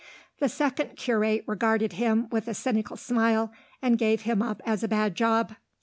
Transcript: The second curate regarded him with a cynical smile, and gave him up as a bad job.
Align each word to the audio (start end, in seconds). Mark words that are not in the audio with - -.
The 0.39 0.49
second 0.49 0.97
curate 0.97 1.43
regarded 1.45 1.93
him 1.93 2.27
with 2.31 2.47
a 2.47 2.55
cynical 2.55 2.97
smile, 2.97 3.51
and 3.83 3.99
gave 3.99 4.21
him 4.21 4.41
up 4.41 4.63
as 4.65 4.81
a 4.83 4.87
bad 4.87 5.13
job. 5.13 5.53